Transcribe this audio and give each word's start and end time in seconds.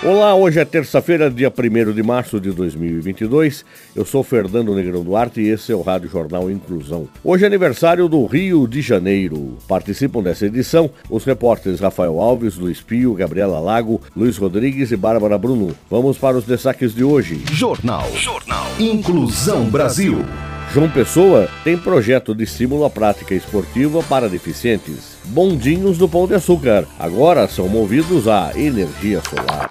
Olá, 0.00 0.32
hoje 0.32 0.60
é 0.60 0.64
terça-feira, 0.64 1.28
dia 1.28 1.52
1 1.52 1.92
de 1.92 2.04
março 2.04 2.40
de 2.40 2.52
2022. 2.52 3.64
Eu 3.96 4.04
sou 4.04 4.22
Fernando 4.22 4.72
Negrão 4.72 5.02
Duarte 5.02 5.40
e 5.40 5.48
esse 5.48 5.72
é 5.72 5.74
o 5.74 5.82
Rádio 5.82 6.08
Jornal 6.08 6.48
Inclusão. 6.48 7.08
Hoje 7.22 7.42
é 7.42 7.48
aniversário 7.48 8.08
do 8.08 8.24
Rio 8.24 8.68
de 8.68 8.80
Janeiro. 8.80 9.58
Participam 9.66 10.22
dessa 10.22 10.46
edição 10.46 10.88
os 11.10 11.24
repórteres 11.24 11.80
Rafael 11.80 12.20
Alves, 12.20 12.56
Luiz 12.56 12.80
Pio, 12.80 13.12
Gabriela 13.12 13.58
Lago, 13.58 14.00
Luiz 14.16 14.36
Rodrigues 14.36 14.92
e 14.92 14.96
Bárbara 14.96 15.36
Bruno. 15.36 15.74
Vamos 15.90 16.16
para 16.16 16.36
os 16.36 16.44
destaques 16.44 16.94
de 16.94 17.02
hoje. 17.02 17.42
Jornal. 17.50 18.08
Jornal. 18.14 18.68
Inclusão 18.78 19.64
Brasil. 19.64 20.24
João 20.72 20.88
Pessoa 20.88 21.48
tem 21.64 21.76
projeto 21.76 22.36
de 22.36 22.44
estímulo 22.44 22.84
à 22.84 22.90
prática 22.90 23.34
esportiva 23.34 24.00
para 24.04 24.28
deficientes. 24.28 25.18
Bondinhos 25.24 25.98
do 25.98 26.08
Pão 26.08 26.28
de 26.28 26.34
Açúcar 26.34 26.86
agora 26.98 27.48
são 27.48 27.68
movidos 27.68 28.28
a 28.28 28.52
energia 28.54 29.20
solar 29.28 29.68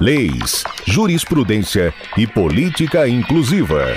leis, 0.00 0.62
jurisprudência 0.86 1.92
e 2.16 2.26
política 2.26 3.08
inclusiva. 3.08 3.94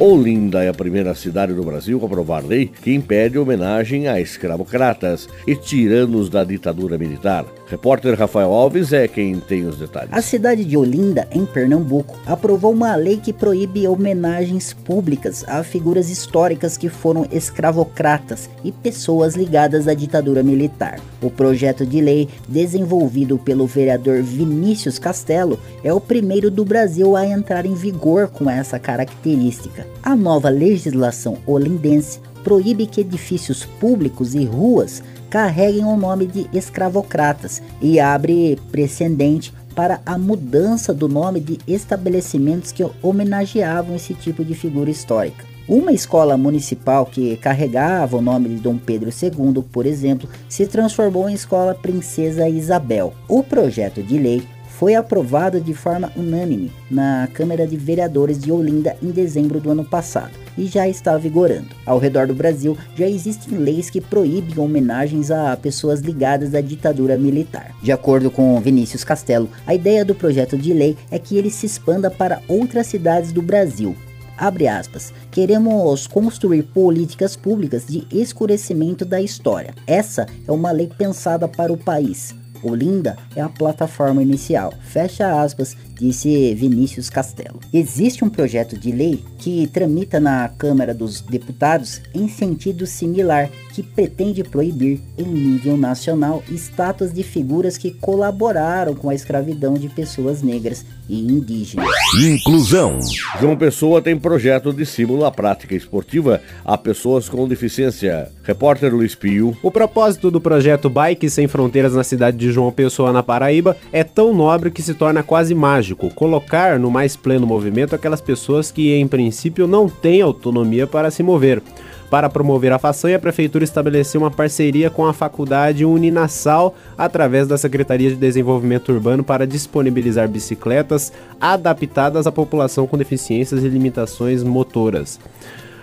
Olinda 0.00 0.62
é 0.62 0.68
a 0.68 0.74
primeira 0.74 1.12
cidade 1.12 1.52
do 1.52 1.64
Brasil 1.64 1.98
a 2.00 2.06
aprovar 2.06 2.46
lei 2.46 2.70
que 2.82 2.94
impede 2.94 3.36
homenagem 3.36 4.06
a 4.06 4.20
escravocratas 4.20 5.28
e 5.44 5.56
tiranos 5.56 6.30
da 6.30 6.44
ditadura 6.44 6.96
militar. 6.96 7.44
Repórter 7.66 8.16
Rafael 8.16 8.52
Alves 8.52 8.92
é 8.92 9.08
quem 9.08 9.40
tem 9.40 9.66
os 9.66 9.76
detalhes. 9.76 10.10
A 10.12 10.22
cidade 10.22 10.64
de 10.64 10.76
Olinda, 10.76 11.26
em 11.32 11.44
Pernambuco, 11.44 12.16
aprovou 12.24 12.72
uma 12.72 12.94
lei 12.94 13.16
que 13.16 13.32
proíbe 13.32 13.88
homenagens 13.88 14.72
públicas 14.72 15.44
a 15.48 15.64
figuras 15.64 16.08
históricas 16.08 16.76
que 16.76 16.88
foram 16.88 17.26
escravocratas 17.32 18.48
e 18.64 18.70
pessoas 18.70 19.34
ligadas 19.34 19.88
à 19.88 19.94
ditadura 19.94 20.44
militar. 20.44 21.00
O 21.20 21.28
projeto 21.28 21.84
de 21.84 22.00
lei, 22.00 22.28
desenvolvido 22.48 23.36
pelo 23.36 23.66
vereador 23.66 24.22
Vinícius 24.22 24.96
Castelo, 24.98 25.58
é 25.82 25.92
o 25.92 26.00
primeiro 26.00 26.52
do 26.52 26.64
Brasil 26.64 27.16
a 27.16 27.26
entrar 27.26 27.66
em 27.66 27.74
vigor 27.74 28.28
com 28.28 28.48
essa 28.48 28.78
característica. 28.78 29.87
A 30.08 30.16
nova 30.16 30.48
legislação 30.48 31.36
olindense 31.46 32.18
proíbe 32.42 32.86
que 32.86 33.02
edifícios 33.02 33.66
públicos 33.78 34.34
e 34.34 34.42
ruas 34.42 35.02
carreguem 35.28 35.84
o 35.84 35.98
nome 35.98 36.26
de 36.26 36.48
escravocratas 36.50 37.60
e 37.78 38.00
abre 38.00 38.58
precedente 38.72 39.52
para 39.74 40.00
a 40.06 40.16
mudança 40.16 40.94
do 40.94 41.10
nome 41.10 41.40
de 41.40 41.58
estabelecimentos 41.68 42.72
que 42.72 42.82
homenageavam 43.02 43.96
esse 43.96 44.14
tipo 44.14 44.42
de 44.42 44.54
figura 44.54 44.88
histórica. 44.88 45.44
Uma 45.68 45.92
escola 45.92 46.38
municipal 46.38 47.04
que 47.04 47.36
carregava 47.36 48.16
o 48.16 48.22
nome 48.22 48.48
de 48.48 48.56
Dom 48.62 48.78
Pedro 48.78 49.10
II, 49.10 49.62
por 49.70 49.84
exemplo, 49.84 50.26
se 50.48 50.66
transformou 50.66 51.28
em 51.28 51.34
Escola 51.34 51.74
Princesa 51.74 52.48
Isabel. 52.48 53.12
O 53.28 53.42
projeto 53.42 54.02
de 54.02 54.16
lei 54.16 54.42
foi 54.78 54.94
aprovado 54.94 55.60
de 55.60 55.74
forma 55.74 56.12
unânime 56.16 56.70
na 56.88 57.28
Câmara 57.32 57.66
de 57.66 57.76
Vereadores 57.76 58.38
de 58.38 58.52
Olinda 58.52 58.96
em 59.02 59.10
dezembro 59.10 59.58
do 59.58 59.72
ano 59.72 59.84
passado 59.84 60.30
e 60.56 60.66
já 60.66 60.86
está 60.88 61.16
vigorando. 61.16 61.74
Ao 61.84 61.98
redor 61.98 62.28
do 62.28 62.34
Brasil 62.34 62.78
já 62.94 63.08
existem 63.08 63.58
leis 63.58 63.90
que 63.90 64.00
proíbem 64.00 64.56
homenagens 64.56 65.32
a 65.32 65.56
pessoas 65.56 66.00
ligadas 66.00 66.54
à 66.54 66.60
ditadura 66.60 67.18
militar. 67.18 67.74
De 67.82 67.90
acordo 67.90 68.30
com 68.30 68.60
Vinícius 68.60 69.02
Castelo, 69.02 69.48
a 69.66 69.74
ideia 69.74 70.04
do 70.04 70.14
projeto 70.14 70.56
de 70.56 70.72
lei 70.72 70.96
é 71.10 71.18
que 71.18 71.36
ele 71.36 71.50
se 71.50 71.66
expanda 71.66 72.08
para 72.08 72.40
outras 72.46 72.86
cidades 72.86 73.32
do 73.32 73.42
Brasil, 73.42 73.96
abre 74.36 74.68
aspas, 74.68 75.12
queremos 75.32 76.06
construir 76.06 76.62
políticas 76.62 77.34
públicas 77.34 77.84
de 77.84 78.06
escurecimento 78.12 79.04
da 79.04 79.20
história. 79.20 79.74
Essa 79.88 80.26
é 80.46 80.52
uma 80.52 80.70
lei 80.70 80.88
pensada 80.96 81.48
para 81.48 81.72
o 81.72 81.76
país. 81.76 82.37
Olinda 82.62 83.16
é 83.34 83.40
a 83.40 83.48
plataforma 83.48 84.22
inicial. 84.22 84.72
Fecha 84.82 85.40
aspas, 85.42 85.76
disse 85.94 86.54
Vinícius 86.54 87.10
Castelo. 87.10 87.60
Existe 87.72 88.24
um 88.24 88.30
projeto 88.30 88.78
de 88.78 88.90
lei 88.92 89.24
que 89.38 89.66
tramita 89.68 90.20
na 90.20 90.48
Câmara 90.48 90.94
dos 90.94 91.20
Deputados 91.20 92.00
em 92.14 92.28
sentido 92.28 92.86
similar, 92.86 93.50
que 93.78 93.82
pretende 93.84 94.42
proibir, 94.42 94.98
em 95.16 95.22
nível 95.22 95.76
nacional, 95.76 96.42
estátuas 96.50 97.12
de 97.12 97.22
figuras 97.22 97.78
que 97.78 97.92
colaboraram 97.92 98.92
com 98.92 99.08
a 99.08 99.14
escravidão 99.14 99.74
de 99.74 99.88
pessoas 99.88 100.42
negras 100.42 100.84
e 101.08 101.20
indígenas. 101.20 101.86
Inclusão. 102.20 102.98
João 103.40 103.56
Pessoa 103.56 104.02
tem 104.02 104.18
projeto 104.18 104.72
de 104.72 104.82
estímulo 104.82 105.24
à 105.24 105.30
prática 105.30 105.76
esportiva 105.76 106.40
a 106.64 106.76
pessoas 106.76 107.28
com 107.28 107.46
deficiência. 107.46 108.32
Repórter 108.42 108.92
Luiz 108.92 109.14
Pio. 109.14 109.56
O 109.62 109.70
propósito 109.70 110.28
do 110.28 110.40
projeto 110.40 110.90
Bike 110.90 111.30
Sem 111.30 111.46
Fronteiras 111.46 111.94
na 111.94 112.02
cidade 112.02 112.36
de 112.36 112.50
João 112.50 112.72
Pessoa, 112.72 113.12
na 113.12 113.22
Paraíba, 113.22 113.76
é 113.92 114.02
tão 114.02 114.34
nobre 114.34 114.72
que 114.72 114.82
se 114.82 114.94
torna 114.94 115.22
quase 115.22 115.54
mágico 115.54 116.12
colocar 116.14 116.80
no 116.80 116.90
mais 116.90 117.14
pleno 117.14 117.46
movimento 117.46 117.94
aquelas 117.94 118.20
pessoas 118.20 118.72
que, 118.72 118.92
em 118.92 119.06
princípio, 119.06 119.68
não 119.68 119.88
têm 119.88 120.20
autonomia 120.20 120.84
para 120.84 121.12
se 121.12 121.22
mover. 121.22 121.62
Para 122.10 122.30
promover 122.30 122.72
a 122.72 122.78
façanha, 122.78 123.16
a 123.16 123.20
Prefeitura 123.20 123.64
estabeleceu 123.64 124.22
uma 124.22 124.30
parceria 124.30 124.88
com 124.88 125.04
a 125.04 125.12
Faculdade 125.12 125.84
Uninasal 125.84 126.74
através 126.96 127.46
da 127.46 127.58
Secretaria 127.58 128.08
de 128.08 128.16
Desenvolvimento 128.16 128.90
Urbano 128.90 129.22
para 129.22 129.46
disponibilizar 129.46 130.26
bicicletas 130.26 131.12
adaptadas 131.38 132.26
à 132.26 132.32
população 132.32 132.86
com 132.86 132.96
deficiências 132.96 133.62
e 133.62 133.68
limitações 133.68 134.42
motoras. 134.42 135.20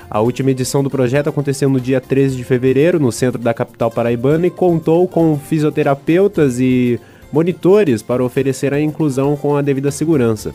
A 0.10 0.20
última 0.20 0.52
edição 0.52 0.84
do 0.84 0.90
projeto 0.90 1.30
aconteceu 1.30 1.70
no 1.70 1.80
dia 1.80 2.02
13 2.02 2.36
de 2.36 2.44
fevereiro, 2.44 3.00
no 3.00 3.12
centro 3.12 3.40
da 3.40 3.54
capital 3.54 3.92
paraibana, 3.92 4.48
e 4.48 4.52
contou 4.52 5.08
com 5.08 5.38
fisioterapeutas 5.38 6.60
e 6.60 7.00
monitores 7.32 8.02
para 8.02 8.24
oferecer 8.24 8.74
a 8.74 8.80
inclusão 8.82 9.36
com 9.36 9.56
a 9.56 9.62
devida 9.62 9.92
segurança. 9.92 10.54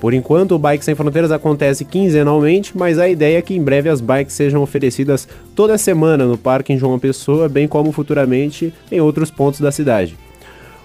Por 0.00 0.14
enquanto, 0.14 0.54
o 0.54 0.58
Bike 0.58 0.84
Sem 0.84 0.94
Fronteiras 0.94 1.30
acontece 1.30 1.84
quinzenalmente, 1.84 2.72
mas 2.74 2.98
a 2.98 3.06
ideia 3.06 3.36
é 3.38 3.42
que 3.42 3.54
em 3.54 3.62
breve 3.62 3.90
as 3.90 4.00
bikes 4.00 4.34
sejam 4.34 4.62
oferecidas 4.62 5.28
toda 5.54 5.76
semana 5.76 6.24
no 6.24 6.38
Parque 6.38 6.72
em 6.72 6.78
João 6.78 6.98
Pessoa, 6.98 7.50
bem 7.50 7.68
como 7.68 7.92
futuramente 7.92 8.72
em 8.90 8.98
outros 8.98 9.30
pontos 9.30 9.60
da 9.60 9.70
cidade. 9.70 10.16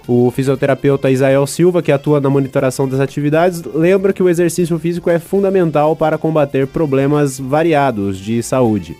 O 0.06 0.30
fisioterapeuta 0.30 1.10
Isael 1.10 1.46
Silva, 1.46 1.82
que 1.82 1.90
atua 1.90 2.20
na 2.20 2.28
monitoração 2.28 2.86
das 2.86 3.00
atividades, 3.00 3.64
lembra 3.74 4.12
que 4.12 4.22
o 4.22 4.28
exercício 4.28 4.78
físico 4.78 5.08
é 5.08 5.18
fundamental 5.18 5.96
para 5.96 6.18
combater 6.18 6.66
problemas 6.66 7.40
variados 7.40 8.18
de 8.18 8.42
saúde, 8.42 8.96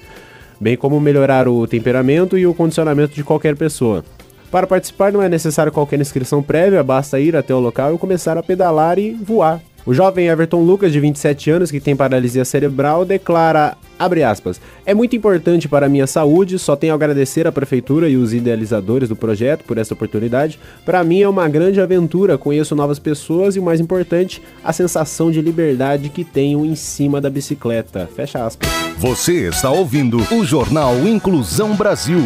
bem 0.59 0.79
como 0.79 0.99
melhorar 0.99 1.47
o 1.47 1.67
temperamento 1.67 2.39
e 2.39 2.47
o 2.47 2.55
condicionamento 2.55 3.15
de 3.15 3.23
qualquer 3.23 3.55
pessoa. 3.55 4.03
Para 4.51 4.67
participar 4.67 5.13
não 5.13 5.23
é 5.23 5.29
necessário 5.29 5.71
qualquer 5.71 6.01
inscrição 6.01 6.43
prévia, 6.43 6.83
basta 6.83 7.21
ir 7.21 7.37
até 7.37 7.55
o 7.55 7.61
local 7.61 7.95
e 7.95 7.99
começar 7.99 8.39
a 8.39 8.43
pedalar 8.43 8.99
e 8.99 9.13
voar. 9.13 9.61
O 9.87 9.95
jovem 9.95 10.27
Everton 10.27 10.65
Lucas, 10.65 10.93
de 10.93 10.99
27 10.99 11.49
anos, 11.49 11.71
que 11.71 11.79
tem 11.79 11.95
paralisia 11.95 12.45
cerebral, 12.45 13.05
declara, 13.05 13.77
abre 13.97 14.25
aspas, 14.25 14.61
é 14.85 14.93
muito 14.93 15.15
importante 15.15 15.69
para 15.69 15.87
a 15.87 15.89
minha 15.89 16.09
saúde, 16.09 16.59
só 16.59 16.75
tenho 16.75 16.93
a 16.93 16.97
agradecer 16.97 17.47
à 17.47 17.53
prefeitura 17.53 18.09
e 18.09 18.17
os 18.17 18.35
idealizadores 18.35 19.09
do 19.09 19.15
projeto 19.15 19.63
por 19.63 19.79
essa 19.79 19.95
oportunidade. 19.95 20.59
Para 20.85 21.05
mim 21.05 21.23
é 21.23 21.29
uma 21.29 21.49
grande 21.49 21.81
aventura, 21.81 22.37
conheço 22.37 22.75
novas 22.75 22.99
pessoas 22.99 23.55
e 23.55 23.61
o 23.61 23.63
mais 23.63 23.79
importante, 23.79 24.43
a 24.65 24.73
sensação 24.73 25.31
de 25.31 25.41
liberdade 25.41 26.09
que 26.09 26.25
tenho 26.25 26.67
em 26.67 26.75
cima 26.75 27.21
da 27.21 27.31
bicicleta. 27.31 28.09
Fecha 28.17 28.45
aspas. 28.45 28.69
Você 28.99 29.47
está 29.47 29.71
ouvindo 29.71 30.19
o 30.35 30.45
Jornal 30.45 30.97
Inclusão 31.07 31.77
Brasil. 31.77 32.23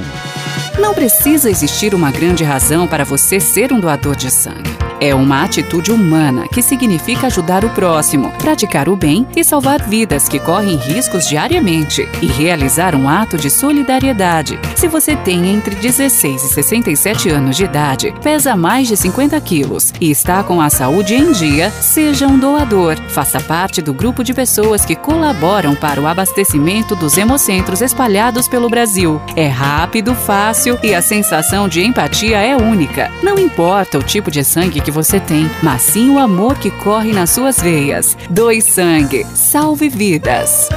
Não 0.78 0.94
precisa 0.94 1.50
existir 1.50 1.94
uma 1.94 2.10
grande 2.10 2.42
razão 2.42 2.88
para 2.88 3.04
você 3.04 3.38
ser 3.38 3.70
um 3.70 3.80
doador 3.80 4.16
de 4.16 4.30
sangue. 4.30 4.79
É 5.02 5.14
uma 5.14 5.42
atitude 5.42 5.90
humana 5.90 6.46
que 6.46 6.60
significa 6.60 7.28
ajudar 7.28 7.64
o 7.64 7.70
próximo, 7.70 8.30
praticar 8.32 8.86
o 8.86 8.94
bem 8.94 9.26
e 9.34 9.42
salvar 9.42 9.82
vidas 9.88 10.28
que 10.28 10.38
correm 10.38 10.76
riscos 10.76 11.26
diariamente 11.26 12.06
e 12.20 12.26
realizar 12.26 12.94
um 12.94 13.08
ato 13.08 13.38
de 13.38 13.48
solidariedade. 13.48 14.58
Se 14.76 14.88
você 14.88 15.16
tem 15.16 15.48
entre 15.48 15.74
16 15.74 16.44
e 16.44 16.48
67 16.48 17.30
anos 17.30 17.56
de 17.56 17.64
idade, 17.64 18.14
pesa 18.22 18.54
mais 18.54 18.88
de 18.88 18.96
50 18.96 19.40
quilos 19.40 19.90
e 19.98 20.10
está 20.10 20.42
com 20.42 20.60
a 20.60 20.68
saúde 20.68 21.14
em 21.14 21.32
dia, 21.32 21.70
seja 21.70 22.26
um 22.26 22.38
doador. 22.38 22.96
Faça 23.08 23.40
parte 23.40 23.80
do 23.80 23.94
grupo 23.94 24.22
de 24.22 24.34
pessoas 24.34 24.84
que 24.84 24.94
colaboram 24.94 25.74
para 25.74 25.98
o 25.98 26.06
abastecimento 26.06 26.94
dos 26.94 27.16
hemocentros 27.16 27.80
espalhados 27.80 28.46
pelo 28.46 28.68
Brasil. 28.68 29.18
É 29.34 29.46
rápido, 29.46 30.14
fácil 30.14 30.78
e 30.82 30.94
a 30.94 31.00
sensação 31.00 31.70
de 31.70 31.82
empatia 31.82 32.36
é 32.36 32.54
única. 32.54 33.10
Não 33.22 33.38
importa 33.38 33.98
o 33.98 34.02
tipo 34.02 34.30
de 34.30 34.44
sangue 34.44 34.80
que 34.80 34.89
que 34.90 34.94
você 34.94 35.20
tem, 35.20 35.48
mas 35.62 35.82
sim 35.82 36.10
o 36.10 36.18
amor 36.18 36.58
que 36.58 36.70
corre 36.70 37.12
nas 37.12 37.30
suas 37.30 37.60
veias. 37.60 38.16
Doe 38.28 38.60
sangue. 38.60 39.24
Salve 39.34 39.88
vidas. 39.88 40.68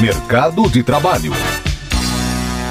Mercado 0.00 0.68
de 0.70 0.84
Trabalho. 0.84 1.32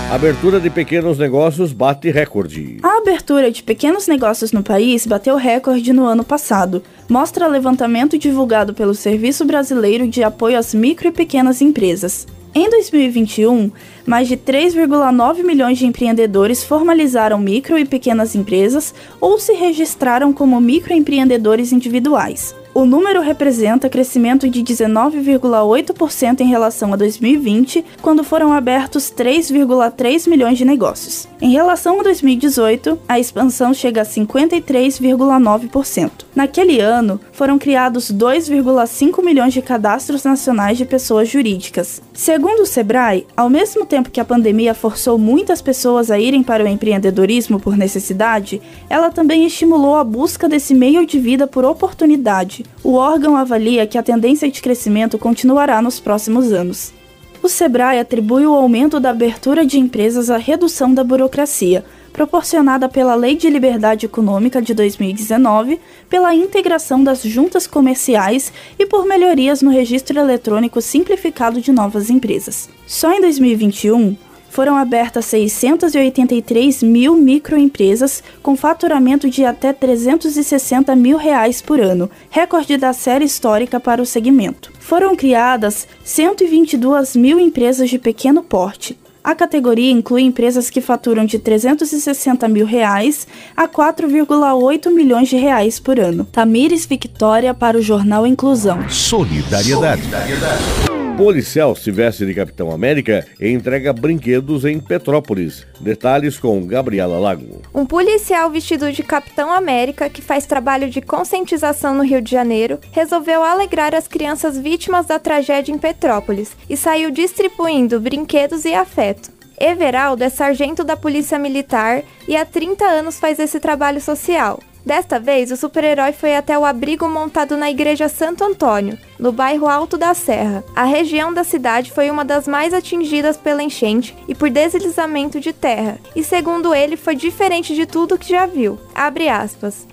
Abertura 0.10 0.60
de 0.60 0.70
pequenos 0.70 1.18
negócios 1.18 1.74
bate 1.74 2.12
recorde. 2.12 2.78
A 2.82 3.00
abertura 3.00 3.52
de 3.52 3.62
pequenos 3.62 4.08
negócios 4.08 4.54
no 4.54 4.64
país 4.64 5.06
bateu 5.06 5.36
recorde 5.36 5.92
no 5.92 6.06
ano 6.06 6.24
passado. 6.24 6.82
Mostra 7.10 7.48
levantamento 7.48 8.18
divulgado 8.18 8.74
pelo 8.74 8.96
Serviço 8.96 9.44
Brasileiro 9.44 10.08
de 10.08 10.24
Apoio 10.24 10.58
às 10.58 10.74
Micro 10.74 11.10
e 11.10 11.12
Pequenas 11.12 11.62
Empresas. 11.62 12.26
Em 12.58 12.70
2021, 12.70 13.70
mais 14.06 14.30
de 14.30 14.38
3,9 14.38 15.44
milhões 15.44 15.78
de 15.78 15.86
empreendedores 15.86 16.64
formalizaram 16.64 17.38
micro 17.38 17.78
e 17.78 17.84
pequenas 17.84 18.34
empresas 18.34 18.96
ou 19.20 19.38
se 19.38 19.52
registraram 19.52 20.32
como 20.32 20.62
microempreendedores 20.62 21.74
individuais. 21.74 22.56
O 22.78 22.86
número 22.86 23.22
representa 23.22 23.88
crescimento 23.88 24.50
de 24.50 24.62
19,8% 24.62 26.42
em 26.42 26.50
relação 26.50 26.92
a 26.92 26.98
2020, 26.98 27.86
quando 28.02 28.22
foram 28.22 28.52
abertos 28.52 29.10
3,3 29.10 30.30
milhões 30.30 30.58
de 30.58 30.66
negócios. 30.66 31.26
Em 31.42 31.52
relação 31.52 32.02
a 32.02 32.04
2018, 32.04 33.00
a 33.08 33.18
expansão 33.18 33.74
chega 33.74 34.02
a 34.02 34.06
53,9%. 34.06 36.26
Naquele 36.36 36.82
ano, 36.82 37.18
foram 37.32 37.58
criados 37.58 38.12
2,5 38.12 39.24
milhões 39.24 39.54
de 39.54 39.62
cadastros 39.62 40.26
nacionais 40.26 40.78
de 40.78 40.84
pessoas 40.84 41.30
jurídicas. 41.30 42.02
Segundo 42.14 42.64
o 42.64 42.66
Sebrae, 42.66 43.26
ao 43.38 43.50
mesmo 43.50 43.86
tempo 43.86 44.12
que 44.12 44.20
a 44.20 44.26
pandemia 44.26 44.74
forçou 44.74 45.18
muitas 45.18 45.62
pessoas 45.62 46.12
a 46.12 46.20
irem 46.20 46.44
para 46.44 46.66
o 46.66 46.68
empreendedorismo 46.68 47.58
por 47.58 47.78
necessidade, 47.78 48.62
ela 48.90 49.10
também 49.10 49.46
estimulou 49.46 49.96
a 49.96 50.04
busca 50.04 50.50
desse 50.50 50.76
meio 50.76 51.06
de 51.06 51.18
vida 51.18 51.48
por 51.48 51.64
oportunidade 51.64 52.65
o 52.84 52.94
órgão 52.94 53.36
avalia 53.36 53.88
que 53.88 53.98
a 53.98 54.04
tendência 54.04 54.50
de 54.50 54.62
crescimento 54.62 55.18
continuará 55.18 55.82
nos 55.82 56.00
próximos 56.00 56.52
anos. 56.52 56.94
O 57.42 57.48
Sebrae 57.50 58.00
atribui 58.00 58.46
o 58.46 58.56
aumento 58.56 59.00
da 59.00 59.12
abertura 59.12 59.66
de 59.66 59.80
empresas 59.80 60.32
à 60.32 60.38
redução 60.38 60.94
da 60.94 61.04
burocracia, 61.04 61.86
proporcionada 62.12 62.88
pela 62.88 63.14
Lei 63.14 63.36
de 63.36 63.50
Liberdade 63.50 64.06
Econômica 64.06 64.62
de 64.62 64.74
2019, 64.74 65.80
pela 66.10 66.34
integração 66.34 67.04
das 67.04 67.22
juntas 67.22 67.68
comerciais 67.68 68.54
e 68.80 68.86
por 68.86 69.06
melhorias 69.06 69.62
no 69.62 69.70
registro 69.70 70.18
eletrônico 70.18 70.82
simplificado 70.82 71.62
de 71.62 71.72
novas 71.72 72.10
empresas. 72.10 72.70
Só 72.88 73.12
em 73.14 73.22
2021, 73.22 74.16
foram 74.56 74.78
abertas 74.78 75.26
683 75.26 76.82
mil 76.82 77.18
microempresas 77.18 78.24
com 78.42 78.56
faturamento 78.56 79.30
de 79.30 79.44
até 79.44 79.74
360 79.74 80.96
mil 80.96 81.18
reais 81.18 81.62
por 81.62 81.82
ano, 81.82 82.10
recorde 82.30 82.78
da 82.78 82.94
série 82.94 83.26
histórica 83.26 83.82
para 83.82 84.02
o 84.02 84.06
segmento. 84.06 84.72
Foram 84.80 85.14
criadas 85.14 85.86
122 86.06 87.18
mil 87.18 87.38
empresas 87.38 87.90
de 87.90 88.00
pequeno 88.00 88.42
porte, 88.42 88.98
a 89.22 89.36
categoria 89.36 89.92
inclui 89.92 90.22
empresas 90.22 90.70
que 90.70 90.80
faturam 90.80 91.26
de 91.26 91.40
360 91.40 92.48
mil 92.48 92.66
reais 92.66 93.28
a 93.58 93.68
4,8 93.68 94.90
milhões 94.94 95.28
de 95.28 95.36
reais 95.36 95.80
por 95.80 96.00
ano. 96.00 96.24
Tamires 96.26 96.86
Victória 96.86 97.52
para 97.52 97.76
o 97.76 97.82
Jornal 97.82 98.28
Inclusão. 98.28 98.88
Solidariedade. 98.88 100.04
Solidariedade. 100.04 100.95
Policial 101.18 101.74
se 101.78 101.92
veste 101.92 102.26
de 102.26 102.34
Capitão 102.34 102.70
América 102.70 103.26
e 103.40 103.50
entrega 103.50 103.94
brinquedos 103.94 104.66
em 104.66 104.82
Petrópolis. 104.82 105.66
Detalhes 105.80 106.38
com 106.38 106.68
Gabriela 106.68 107.18
Lago. 107.18 107.62
Um 107.74 107.86
policial 107.86 108.52
vestido 108.52 108.92
de 108.92 109.02
Capitão 109.02 109.50
América, 109.50 110.10
que 110.10 110.22
faz 110.22 110.46
trabalho 110.46 110.90
de 110.90 111.00
conscientização 111.00 111.96
no 111.96 112.04
Rio 112.04 112.22
de 112.22 112.30
Janeiro, 112.30 112.80
resolveu 112.92 113.42
alegrar 113.42 113.96
as 113.96 114.10
crianças 114.10 114.60
vítimas 114.60 115.06
da 115.06 115.18
tragédia 115.18 115.72
em 115.72 115.78
Petrópolis 115.78 116.52
e 116.70 116.76
saiu 116.76 117.10
distribuindo 117.10 117.98
brinquedos 117.98 118.66
e 118.66 118.74
afeto. 118.74 119.32
Everaldo 119.58 120.22
é 120.22 120.30
sargento 120.30 120.84
da 120.84 120.98
Polícia 120.98 121.40
Militar 121.40 122.04
e 122.28 122.36
há 122.36 122.44
30 122.44 122.84
anos 122.84 123.18
faz 123.18 123.40
esse 123.40 123.58
trabalho 123.58 124.02
social. 124.02 124.60
Desta 124.86 125.20
vez, 125.20 125.50
o 125.50 125.58
super-herói 125.58 126.14
foi 126.14 126.36
até 126.36 126.56
o 126.56 126.64
abrigo 126.64 127.10
montado 127.10 127.58
na 127.58 127.72
Igreja 127.72 128.08
Santo 128.08 128.44
Antônio, 128.44 128.96
no 129.18 129.32
bairro 129.32 129.68
Alto 129.68 129.98
da 129.98 130.14
Serra. 130.14 130.64
A 130.76 130.84
região 130.84 131.34
da 131.34 131.44
cidade 131.44 131.92
foi 131.92 132.12
uma 132.12 132.24
das 132.24 132.48
mais 132.48 132.72
atingidas 132.72 133.36
pela 133.36 133.64
enchente 133.64 134.16
e 134.28 134.36
por 134.36 134.48
deslizamento 134.48 135.40
de 135.40 135.52
terra, 135.52 135.98
e 136.16 136.24
segundo 136.24 136.72
ele, 136.72 136.96
foi 136.96 137.16
diferente 137.16 137.74
de 137.74 137.88
tudo 137.88 138.18
que 138.18 138.30
já 138.30 138.46
viu. 138.46 138.80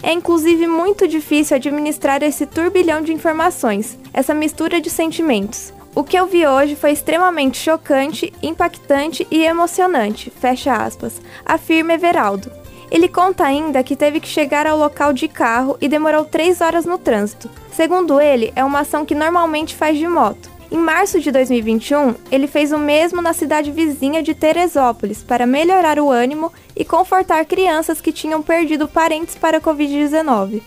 É 0.03 0.13
inclusive 0.13 0.67
muito 0.67 1.09
difícil 1.09 1.57
administrar 1.57 2.23
esse 2.23 2.45
turbilhão 2.45 3.01
de 3.01 3.15
informações, 3.15 3.99
essa 4.13 4.35
mistura 4.35 4.79
de 4.79 4.91
sentimentos. 4.91 5.73
O 5.95 6.05
que 6.05 6.19
eu 6.19 6.27
vi 6.27 6.47
hoje 6.47 6.77
foi 6.77 6.93
extremamente 6.93 7.57
chocante, 7.57 8.31
impactante 8.43 9.27
e 9.31 9.43
emocionante, 9.43 10.31
fecha 10.31 10.75
aspas, 10.75 11.19
afirma 11.47 11.95
Everaldo. 11.95 12.62
Ele 12.93 13.09
conta 13.09 13.47
ainda 13.47 13.83
que 13.83 13.97
teve 13.97 14.21
que 14.21 14.29
chegar 14.29 14.67
ao 14.67 14.77
local 14.77 15.15
de 15.15 15.27
carro 15.27 15.79
e 15.81 15.89
demorou 15.89 16.27
3 16.27 16.61
horas 16.61 16.85
no 16.85 16.99
trânsito. 16.99 17.49
Segundo 17.73 18.21
ele, 18.21 18.53
é 18.55 18.63
uma 18.63 18.81
ação 18.81 19.07
que 19.07 19.15
normalmente 19.15 19.75
faz 19.75 19.97
de 19.97 20.07
moto. 20.07 20.51
Em 20.71 20.77
março 20.77 21.19
de 21.19 21.31
2021, 21.33 22.15
ele 22.31 22.47
fez 22.47 22.71
o 22.71 22.77
mesmo 22.77 23.23
na 23.23 23.33
cidade 23.33 23.71
vizinha 23.71 24.23
de 24.23 24.35
Teresópolis 24.35 25.23
para 25.23 25.47
melhorar 25.47 25.99
o 25.99 26.11
ânimo 26.11 26.53
e 26.77 26.85
confortar 26.85 27.47
crianças 27.47 27.99
que 27.99 28.13
tinham 28.13 28.43
perdido 28.43 28.87
parentes 28.87 29.37
para 29.37 29.57
a 29.57 29.61
Covid-19. 29.61 30.61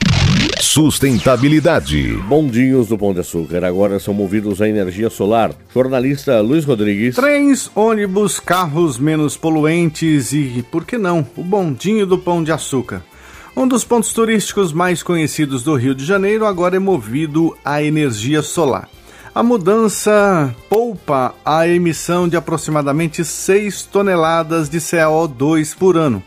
Sustentabilidade. 0.65 2.17
Bondinhos 2.27 2.87
do 2.87 2.97
Pão 2.97 3.13
de 3.13 3.19
Açúcar 3.19 3.63
agora 3.63 3.99
são 3.99 4.15
movidos 4.15 4.61
a 4.63 4.67
energia 4.67 5.11
solar. 5.11 5.51
Jornalista 5.71 6.41
Luiz 6.41 6.65
Rodrigues. 6.65 7.15
Trens, 7.15 7.69
ônibus, 7.75 8.39
carros 8.39 8.97
menos 8.97 9.37
poluentes 9.37 10.33
e, 10.33 10.65
por 10.71 10.83
que 10.83 10.97
não, 10.97 11.25
o 11.37 11.43
bondinho 11.43 12.07
do 12.07 12.17
Pão 12.17 12.43
de 12.43 12.51
Açúcar. 12.51 13.03
Um 13.55 13.67
dos 13.67 13.85
pontos 13.85 14.11
turísticos 14.11 14.73
mais 14.73 15.03
conhecidos 15.03 15.61
do 15.63 15.75
Rio 15.75 15.93
de 15.93 16.03
Janeiro 16.03 16.47
agora 16.47 16.75
é 16.75 16.79
movido 16.79 17.55
a 17.63 17.81
energia 17.83 18.41
solar. 18.41 18.89
A 19.35 19.43
mudança 19.43 20.53
poupa 20.67 21.35
a 21.45 21.67
emissão 21.67 22.27
de 22.27 22.35
aproximadamente 22.35 23.23
6 23.23 23.83
toneladas 23.83 24.67
de 24.67 24.79
CO2 24.79 25.77
por 25.77 25.95
ano 25.95 26.23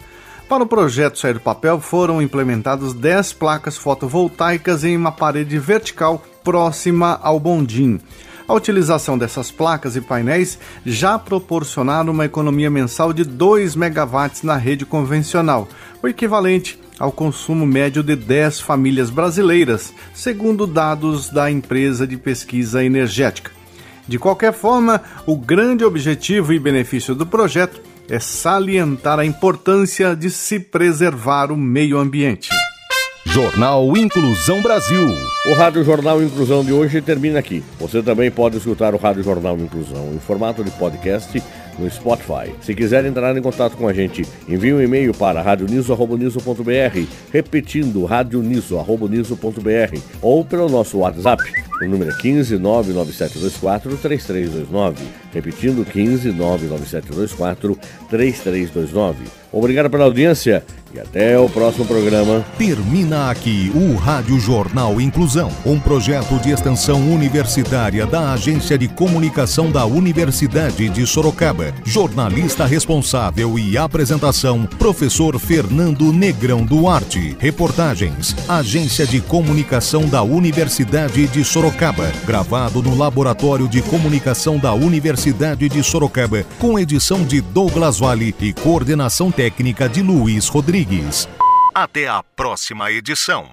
para 0.49 0.62
o 0.62 0.67
projeto 0.67 1.19
sair 1.19 1.35
do 1.35 1.41
papel, 1.41 1.79
foram 1.79 2.23
implementadas 2.23 2.95
10 2.95 3.35
placas 3.35 3.77
fotovoltaicas 3.77 4.83
em 4.83 4.97
uma 4.97 5.12
parede 5.12 5.59
vertical 5.59 6.25
próxima 6.43 7.21
ao 7.23 7.39
bondinho. 7.39 8.00
A 8.49 8.55
utilização 8.55 9.19
dessas 9.19 9.50
placas 9.50 9.95
e 9.95 10.00
painéis 10.00 10.59
já 10.87 11.19
proporcionaram 11.19 12.14
uma 12.14 12.25
economia 12.25 12.71
mensal 12.71 13.12
de 13.12 13.25
2 13.25 13.76
megawatts 13.76 14.43
na 14.43 14.57
rede 14.57 14.87
convencional, 14.87 15.69
o 16.02 16.09
equivalente 16.09 16.81
ao 16.99 17.12
consumo 17.12 17.67
médio 17.67 18.02
de 18.02 18.17
10 18.17 18.61
famílias 18.61 19.11
brasileiras, 19.11 19.93
segundo 20.14 20.67
dados 20.67 21.28
da 21.28 21.50
empresa 21.50 22.07
de 22.07 22.17
pesquisa 22.17 22.83
energética. 22.83 23.50
De 24.09 24.19
qualquer 24.19 24.55
forma, 24.55 25.02
o 25.26 25.37
grande 25.37 25.85
objetivo 25.85 26.55
e 26.55 26.59
benefício 26.59 27.14
do 27.14 27.26
projeto 27.26 27.83
é 28.11 28.19
salientar 28.19 29.19
a 29.19 29.25
importância 29.25 30.17
de 30.17 30.31
se 30.31 30.59
preservar 30.59 31.53
o 31.53 31.57
meio 31.57 31.99
ambiente. 31.99 32.49
Jornal 33.27 33.95
Inclusão 33.97 34.62
Brasil. 34.62 35.07
O 35.47 35.55
Rádio 35.55 35.85
Jornal 35.85 36.23
Inclusão 36.23 36.65
de 36.65 36.73
hoje 36.73 37.03
termina 37.03 37.38
aqui. 37.38 37.62
Você 37.79 38.03
também 38.03 38.31
pode 38.31 38.57
escutar 38.57 38.95
o 38.95 38.99
Rádio 38.99 39.23
Jornal 39.23 39.57
Inclusão 39.59 40.12
em 40.15 40.19
formato 40.19 40.65
de 40.65 40.71
podcast 40.73 41.43
no 41.79 41.91
Spotify. 41.91 42.53
Se 42.61 42.75
quiser 42.75 43.05
entrar 43.05 43.37
em 43.37 43.43
contato 43.43 43.77
com 43.77 43.87
a 43.87 43.93
gente, 43.93 44.27
envie 44.49 44.73
um 44.73 44.81
e-mail 44.81 45.12
para 45.12 45.43
radioniso.br, 45.43 47.07
repetindo 47.31 48.05
radioniso.br 48.05 50.00
ou 50.23 50.45
pelo 50.45 50.69
nosso 50.69 50.99
WhatsApp. 50.99 51.68
O 51.80 51.85
número 51.87 52.11
é 52.11 52.14
15 52.14 52.58
99724 52.58 53.97
3329. 53.97 55.04
Repetindo 55.32 55.85
15 55.85 56.32
99724 56.32 57.78
3329. 58.08 59.25
Obrigado 59.52 59.88
pela 59.88 60.04
audiência 60.04 60.64
e 60.92 60.99
até 60.99 61.38
o 61.38 61.49
próximo 61.49 61.87
programa. 61.87 62.44
Termina 62.56 63.30
aqui 63.30 63.70
o 63.75 63.94
Rádio 63.94 64.38
Jornal 64.38 65.00
Inclusão, 65.00 65.50
um 65.64 65.78
projeto 65.78 66.38
de 66.40 66.50
extensão 66.50 67.00
universitária 67.12 68.06
da 68.06 68.32
Agência 68.32 68.78
de 68.78 68.88
Comunicação 68.88 69.70
da 69.70 69.85
Universidade 69.85 70.88
de 70.88 71.06
Sorocaba. 71.06 71.73
Jornalista 71.85 72.64
responsável 72.66 73.58
e 73.58 73.76
apresentação, 73.76 74.66
professor 74.78 75.38
Fernando 75.38 76.12
Negrão 76.12 76.64
Duarte. 76.64 77.37
Reportagens, 77.38 78.35
Agência 78.49 79.06
de 79.06 79.20
Comunicação 79.20 80.06
da 80.08 80.23
Universidade 80.23 81.26
de 81.26 81.44
Sorocaba. 81.69 82.11
Gravado 82.25 82.83
no 82.83 82.97
Laboratório 82.97 83.69
de 83.69 83.83
Comunicação 83.83 84.59
da 84.59 84.73
Universidade 84.73 85.69
de 85.69 85.83
Sorocaba, 85.83 86.43
com 86.59 86.79
edição 86.79 87.23
de 87.25 87.43
Douglas 87.43 87.99
Vale 87.99 88.35
e 88.41 88.55
coordenação 88.55 89.31
técnica 89.31 89.87
de 89.87 90.01
Luiz 90.03 90.49
Rodrigues. 90.49 91.29
Até 91.75 92.09
a 92.09 92.23
próxima 92.35 92.91
edição. 92.91 93.51